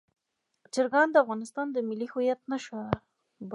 [0.73, 2.97] چرګان د افغانستان د ملي هویت نښه ده.